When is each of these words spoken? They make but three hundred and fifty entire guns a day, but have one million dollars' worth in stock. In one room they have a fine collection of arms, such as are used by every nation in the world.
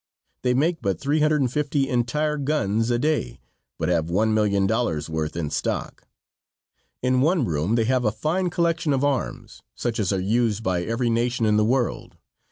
They 0.41 0.55
make 0.55 0.81
but 0.81 0.99
three 0.99 1.19
hundred 1.19 1.41
and 1.41 1.51
fifty 1.53 1.87
entire 1.87 2.37
guns 2.39 2.89
a 2.89 2.97
day, 2.97 3.39
but 3.77 3.87
have 3.87 4.09
one 4.09 4.33
million 4.33 4.65
dollars' 4.65 5.11
worth 5.11 5.35
in 5.37 5.51
stock. 5.51 6.07
In 7.03 7.21
one 7.21 7.45
room 7.45 7.75
they 7.75 7.85
have 7.85 8.03
a 8.03 8.11
fine 8.11 8.49
collection 8.49 8.93
of 8.93 9.03
arms, 9.03 9.61
such 9.75 9.99
as 9.99 10.11
are 10.11 10.19
used 10.19 10.63
by 10.63 10.81
every 10.81 11.11
nation 11.11 11.45
in 11.45 11.55
the 11.55 11.63
world. 11.63 12.17